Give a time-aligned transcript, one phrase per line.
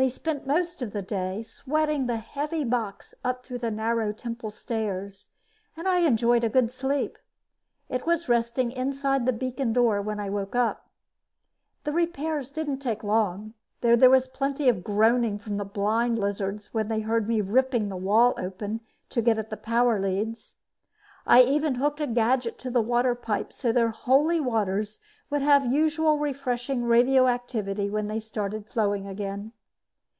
[0.00, 4.52] They spent most of the day sweating the heavy box up through the narrow temple
[4.52, 5.30] stairs
[5.76, 7.18] and I enjoyed a good sleep.
[7.88, 10.88] It was resting inside the beacon door when I woke up.
[11.82, 16.72] The repairs didn't take long, though there was plenty of groaning from the blind lizards
[16.72, 20.54] when they heard me ripping the wall open to get at the power leads.
[21.26, 25.64] I even hooked a gadget to the water pipe so their Holy Waters would have
[25.64, 29.54] the usual refreshing radioactivity when they started flowing again.